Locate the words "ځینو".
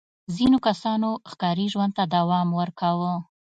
0.35-0.57